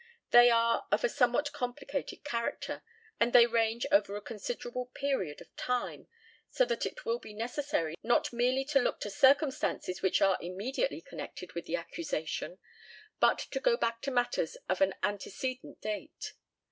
They 0.31 0.49
are 0.49 0.87
of 0.91 1.03
a 1.03 1.09
somewhat 1.09 1.53
complicated 1.53 2.23
character, 2.23 2.81
and 3.19 3.33
they 3.33 3.45
range 3.45 3.85
over 3.91 4.15
a 4.15 4.19
considerable 4.21 4.87
period 4.95 5.41
of 5.41 5.55
time, 5.55 6.07
so 6.49 6.65
that 6.65 6.87
it 6.87 7.05
will 7.05 7.19
be 7.19 7.35
necessary 7.35 7.93
not 8.01 8.33
merely 8.33 8.65
to 8.65 8.79
look 8.79 8.99
to 9.01 9.11
circumstances 9.11 10.01
which 10.01 10.19
are 10.19 10.39
immediately 10.41 11.01
connected 11.01 11.53
with 11.53 11.65
the 11.67 11.75
accusation, 11.75 12.57
but 13.19 13.37
to 13.51 13.59
go 13.59 13.77
back 13.77 14.01
to 14.01 14.09
matters 14.09 14.57
of 14.67 14.81
an 14.81 14.95
antecedent 15.03 15.79
date. 15.81 16.33